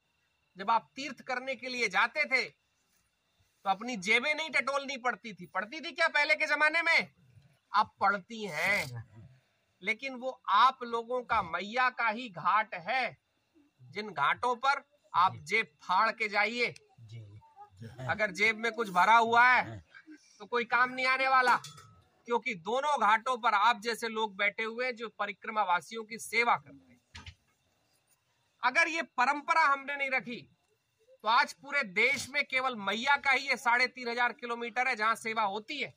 जब 0.56 0.72
आप 0.72 0.90
तीर्थ 0.96 1.22
करने 1.22 1.56
के 1.56 1.70
लिए 1.70 1.88
जाते 1.90 2.24
थे 2.26 2.44
तो 2.46 3.70
अपनी 3.70 3.96
जेबें 3.98 4.34
नहीं 4.34 4.50
टटोलनी 4.50 4.98
पड़ती 4.98 5.34
थी। 5.34 5.46
पड़ती 5.46 5.80
थी 5.82 5.92
क्या 5.92 6.08
पहले 6.08 6.36
के 6.36 6.46
जमाने 6.46 6.82
में? 6.82 7.12
अब 7.72 7.90
पड़ती 8.00 8.44
हैं। 8.46 9.04
लेकिन 9.84 10.14
वो 10.16 10.30
आप 10.50 10.80
लोगों 10.84 11.22
का 11.24 11.42
मैया 11.44 11.90
का 11.90 12.08
ही 12.10 12.30
घाट 12.30 12.76
है। 12.76 13.18
जिन 13.82 14.10
घाटों 14.10 14.56
पर 14.56 14.84
आप 15.14 15.36
जेब 15.44 15.68
फाड़ 15.84 16.12
के 16.12 16.28
जाइए। 16.30 16.74
अगर 18.10 18.32
जेब 18.32 18.58
में 18.58 18.72
कुछ 18.72 18.90
भरा 18.90 19.18
हुआ 19.18 19.48
है। 19.48 19.84
तो 20.42 20.46
कोई 20.46 20.66
काम 20.68 20.90
नहीं 20.92 21.06
आने 21.08 21.28
वाला, 21.30 21.56
क्योंकि 22.28 22.54
दोनों 22.64 23.00
घाटों 23.02 23.38
पर 23.38 23.54
आप 23.56 23.82
जैसे 23.82 24.08
लोग 24.10 24.36
बैठे 24.38 24.64
हुए 24.64 24.92
जो 24.94 25.10
परिक्रमा 25.20 25.64
वासियों 25.66 26.04
की 26.04 26.18
सेवा 26.20 26.56
करते 26.58 26.92
हैं। 26.92 27.36
अगर 28.64 28.88
ये 28.90 29.02
परंपरा 29.18 29.62
हमने 29.64 29.96
नहीं 29.96 30.10
रखी 30.12 30.48
तो 31.24 31.28
आज 31.30 31.54
पूरे 31.56 31.82
देश 31.94 32.28
में 32.30 32.44
केवल 32.46 32.76
मैया 32.78 33.16
का 33.18 33.32
ही 33.32 33.48
ये 33.48 33.56
साढ़े 33.58 33.88
तीन 33.90 34.08
हज़ार 34.08 34.34
किलोमीटर 34.34 34.88
है 34.88 34.96
जहाँ 34.96 35.16
सेवा 35.18 35.44
होती 35.46 35.80
है। 35.80 35.94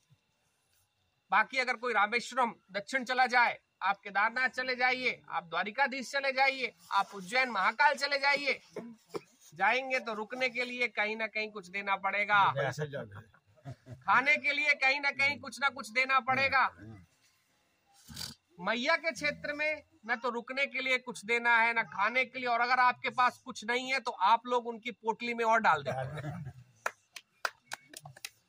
बाकी 1.31 1.59
अगर 1.59 1.77
कोई 1.77 1.93
रामेश्वरम 1.93 2.55
दक्षिण 2.73 3.05
चला 3.05 3.27
जाए, 3.29 3.59
आप 3.83 4.01
केदारनाथ 4.01 4.49
चले 4.51 4.75
जाइए, 4.77 5.21
आप 5.29 5.45
द्वारिकाधीश 5.45 6.11
चले 6.13 6.33
जाइए, 6.33 6.73
आप 6.93 7.15
उज्जैन 7.15 7.51
महाकाल 7.51 7.95
चले 7.97 8.19
जाइए, 8.19 8.61
जाएँगे 9.55 9.99
तो 10.01 10.15
रुकने 10.15 10.49
के 10.49 10.65
लिए 10.65 10.89
कहीं 10.91 11.17
ना 11.17 11.27
कहीं 11.29 11.51
कुछ 11.51 11.69
देना 11.69 11.97
पड़ेगा। 11.99 12.43
खाने 14.11 14.37
के 14.37 14.53
लिए 14.53 14.73
कहीं 14.77 15.01
ना 15.01 15.11
कहीं 15.13 15.39
कुछ 15.41 15.59
ना 15.61 15.69
कुछ 15.71 15.89
देना 15.93 16.19
पड़ेगा। 16.23 16.65
मैया 18.61 18.97
के 18.97 19.11
क्षेत्र 19.13 19.53
में 19.55 19.83
न 20.07 20.15
तो 20.17 20.31
रुकने 20.31 20.65
के 20.67 20.81
लिए 20.83 20.97
कुछ 21.01 21.25
देना 21.25 21.57
है, 21.57 21.73
ना 21.75 21.83
खाने 21.85 22.25
के 22.25 22.39
लिए, 22.39 22.49
और 22.49 22.61
अगर 22.61 22.81
आपके 22.81 23.11
पास 23.13 23.39
कुछ 23.45 23.65
नहीं 23.65 23.93
है 23.93 24.01
तो 24.01 24.11
आप 24.11 24.47
लोग 24.47 24.67
उनकी 24.67 24.91
पोटली 24.93 25.35
में 25.35 25.45
और 25.45 25.61
डाल 25.61 25.83
दें 25.83 25.93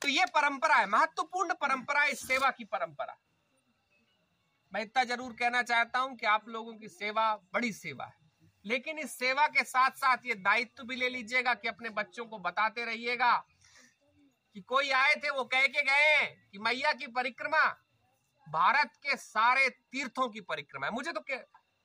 तो 0.01 0.08
ये 0.08 0.25
परंपरा 0.36 0.75
है, 0.75 0.88
महत्वपूर्ण 0.88 1.53
परंपरा 1.56 2.03
इस 2.06 2.27
सेवा 2.27 2.50
की 2.51 2.65
परंपरा। 2.65 3.18
मैं 4.72 4.82
इतना 4.82 5.03
ज़रूर 5.06 5.34
कहना 5.39 5.62
चाहता 5.63 6.00
हूँ 6.00 6.15
कि 6.18 6.25
आप 6.27 6.50
लोगों 6.50 6.74
की 6.75 6.88
सेवा 6.89 7.34
बड़ी 7.53 7.72
सेवा 7.74 8.06
है। 8.06 8.20
लेकिन 8.65 9.00
इस 9.00 9.18
सेवा 9.18 9.48
के 9.50 9.63
साथ 9.65 9.91
साथ 9.98 10.25
ये 10.25 10.36
दायित्व 10.41 10.84
भी 10.86 10.96
ले 10.96 11.10
लीजिएगा 11.10 11.53
कि 11.53 11.68
अपने 11.68 11.89
बच्चों 11.91 12.25
को 12.25 12.39
बताते 12.41 12.86
रहिएगा 12.86 13.34
कि 14.55 14.62
कोई 14.63 14.89
आए 14.91 15.13
थे 15.15 15.29
वो 15.29 15.43
कह 15.46 15.67
के 15.67 15.81
गए 15.84 16.25
कि 16.51 16.60
मैया 16.60 16.91
की 16.93 17.08
परिक्रमा 17.10 17.65
भारत 18.48 18.96
के 19.03 19.15
सारे 19.17 19.70
तीर्थों 19.70 20.27
की 20.29 20.41
परिक्रमा 20.41 20.88
है। 20.88 20.93
मुझे 20.93 21.12
तो 21.12 21.22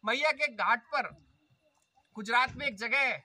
मैया 0.05 0.31
के 0.33 0.47
घाट 0.55 0.83
पर 0.95 1.09
गुजरात 2.17 2.55
में 2.57 2.67
एक 2.67 2.77
जगह 2.77 2.99
है, 2.99 3.25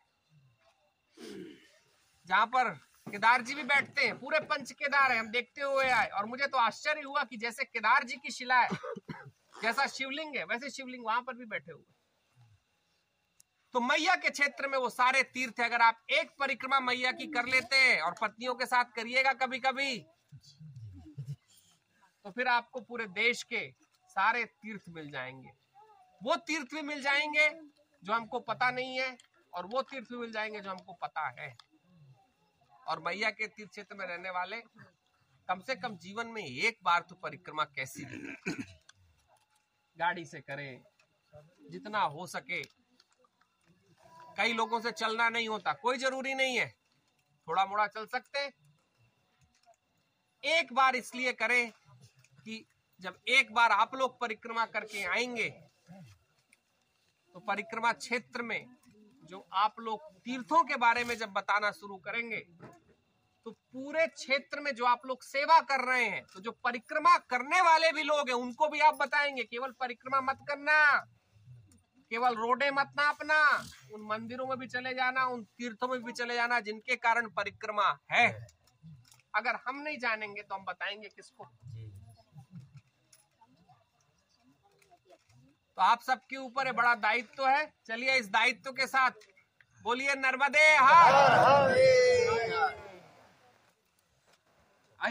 जहाँ 2.25 2.45
पर 2.47 2.69
केदार 3.07 3.41
जी 3.41 3.55
भी 3.55 3.63
बैठते 3.63 4.05
हैं, 4.05 4.17
पूरे 4.19 4.39
पंच 4.41 4.71
केदार 4.73 5.11
है, 5.11 5.17
हम 5.19 5.29
देखते 5.29 5.61
हुए 5.61 5.89
आए। 5.91 6.07
और 6.09 6.25
मुझे 6.25 6.47
तो 6.47 6.57
आश्चर्य 6.57 7.01
हुआ 7.01 7.23
कि 7.23 7.37
जैसे 7.37 7.63
केदार 7.63 8.03
जी 8.03 8.17
की 8.17 8.31
शिला 8.31 8.59
है, 8.61 8.69
जैसा 9.61 9.85
शिवलिंग 9.87 10.35
है, 10.37 10.43
वैसे 10.45 10.69
शिवलिंग 10.69 11.05
वहाँ 11.05 11.21
पर 11.21 11.33
भी 11.33 11.45
बैठे 11.47 11.71
हुए 11.71 11.83
तो 13.73 13.79
मैया 13.79 14.15
के 14.15 14.29
क्षेत्र 14.29 14.67
में 14.67 14.77
वो 14.77 14.89
सारे 14.89 15.21
तीर्थ 15.25 15.59
है। 15.59 15.65
अगर 15.65 15.81
आप 15.81 16.01
एक 16.11 16.31
परिक्रमा 16.39 16.79
मैया 16.79 17.11
की 17.11 17.27
कर 17.31 17.45
लेते 17.45 17.75
हैं 17.77 18.01
और 18.01 18.15
पत्नियों 18.21 18.55
के 18.55 18.65
साथ 18.65 18.91
करिएगा 18.95 19.33
कभी 19.35 19.59
कभी 19.59 19.97
तो 22.25 22.31
फिर 22.31 22.47
आपको 22.47 22.81
पूरे 22.81 23.05
देश 23.09 23.43
के 23.43 23.69
सारे 24.09 24.43
तीर्थ 24.45 24.89
मिल 24.89 25.09
जाएँगे। 25.11 25.49
वो 26.21 26.35
तीर्थ 26.47 26.73
भी 26.73 26.81
मिल 26.81 27.01
जाएँगे 27.01 27.47
जो 28.03 28.13
हमको 28.13 28.39
पता 28.41 28.69
नहीं 28.71 28.99
है 28.99 29.15
और 29.53 29.65
वो 29.65 29.81
तीर्थ 29.83 30.11
भी 30.11 30.17
मिल 30.17 30.31
जाएँगे 30.31 30.59
जो 30.59 30.69
हमको 30.69 30.93
पता 31.01 31.27
है। 31.39 31.55
और 32.87 32.99
मैया 32.99 33.29
के 33.29 33.47
तीर्थ 33.47 33.69
क्षेत्र 33.69 33.95
में 33.95 34.05
रहने 34.05 34.29
वाले 34.29 34.61
कम 35.49 35.59
से 35.59 35.75
कम 35.75 35.95
जीवन 35.97 36.27
में 36.27 36.43
एक 36.43 36.77
बार 36.83 37.05
तो 37.09 37.15
परिक्रमा 37.15 37.63
कैसी 37.75 38.05
गाड़ी 39.95 40.25
से 40.25 40.39
करें, 40.41 40.81
जितना 41.71 41.99
हो 41.99 42.25
सके 42.27 42.61
कई 44.37 44.53
लोगों 44.53 44.79
से 44.81 44.91
चलना 44.93 45.29
नहीं 45.29 45.47
होता, 45.47 45.73
कोई 45.73 45.97
ज़रूरी 45.97 46.33
नहीं 46.33 46.57
है। 46.57 46.67
थोड़ा 47.47 47.65
मोड़ा 47.65 47.87
चल 47.87 48.05
सकते 48.07 48.49
एक 50.43 50.73
बार 50.73 50.95
इसलिए 50.95 51.31
करें 51.33 51.71
कि 52.45 52.63
जब 52.99 53.17
एक 53.29 53.53
बार 53.53 53.71
आप 53.71 53.95
लोग 53.95 54.19
परिक्रमा 54.21 54.65
करके 54.67 55.03
आएँगे 55.05 55.49
तो 57.35 57.39
परिक्रमा 57.39 57.91
क्षेत्र 57.93 58.41
में 58.41 58.65
जो 59.23 59.45
आप 59.55 59.79
लोग 59.79 60.01
तीर्थों 60.25 60.63
के 60.63 60.75
बारे 60.77 61.03
में 61.03 61.15
जब 61.17 61.29
बताना 61.29 61.71
शुरू 61.71 61.97
करेंगे 61.97 62.39
तो 63.45 63.51
पूरे 63.51 64.05
क्षेत्र 64.07 64.59
में 64.59 64.73
जो 64.75 64.85
आप 64.85 65.05
लोग 65.05 65.23
सेवा 65.23 65.59
कर 65.61 65.85
रहे 65.85 66.03
हैं 66.05 66.23
तो 66.33 66.39
जो 66.39 66.51
परिक्रमा 66.63 67.17
करने 67.29 67.61
वाले 67.61 67.91
भी 67.91 68.03
लोग 68.03 68.29
हैं, 68.29 68.35
उनको 68.35 68.67
भी 68.69 68.79
आप 68.79 68.97
बताएँगे, 68.97 69.43
केवल 69.43 69.71
परिक्रमा 69.79 70.21
मत 70.21 70.45
करना। 70.47 70.75
केवल 72.11 72.33
रोडे 72.35 72.69
मत 72.71 72.89
ना 72.97 73.07
अपना 73.09 73.35
उन 73.93 74.01
मंदिरों 74.07 74.47
में 74.47 74.57
भी 74.59 74.67
चले 74.67 74.93
जाना 74.93 75.25
उन 75.25 75.43
तीर्थों 75.57 75.87
में 75.87 76.01
भी 76.03 76.11
चले 76.11 76.35
जाना 76.35 76.59
जिनके 76.59 76.95
कारण 76.95 77.27
परिक्रमा 77.29 77.85
है। 78.11 78.27
अगर 79.35 79.59
हम 79.67 79.81
नहीं 79.81 79.97
जानेंगे 79.97 80.41
तो 80.41 80.55
हम 80.55 80.65
बताएँगे 80.65 81.09
किसको। 81.09 81.45
तो 85.77 85.81
आप 85.81 86.01
सबके 86.01 86.37
ऊपर 86.37 86.67
है 86.67 86.73
बड़ा 86.73 86.93
दायित्व 86.95 87.33
तो 87.37 87.45
है। 87.45 87.65
चलिए 87.87 88.15
इस 88.15 88.29
दायित्व 88.29 88.61
तो 88.65 88.71
के 88.71 88.87
साथ 88.87 89.11
बोलिए 89.83 90.15
नर्मदे 90.15 90.67
हर 90.75 91.11